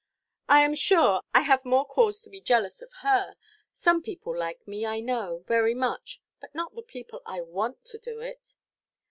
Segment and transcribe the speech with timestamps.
[0.49, 3.35] "I am sure, I have more cause to be jealous of her.
[3.71, 7.99] Some people like me, I know, very much; but not the people I want to
[7.99, 8.55] do it."